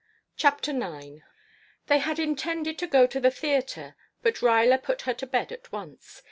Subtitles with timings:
[0.35, 1.21] CHAPTER IX
[1.85, 5.71] They had intended to go to the theater but Ruyler put her to bed at
[5.71, 6.19] once.